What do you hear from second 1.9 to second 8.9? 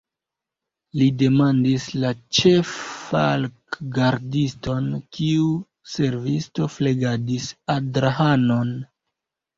la ĉeffalkgardiston, kiu servisto flegadis Adrahanon.